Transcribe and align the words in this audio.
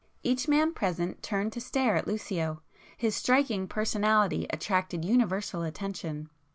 Each 0.23 0.47
man 0.47 0.73
present 0.73 1.21
turned 1.21 1.53
to 1.53 1.61
stare 1.61 1.95
at 1.95 2.07
Lucio; 2.07 2.63
his 2.97 3.13
striking 3.15 3.67
personality 3.67 4.47
attracted 4.49 5.05
universal 5.05 5.61
attention. 5.61 6.31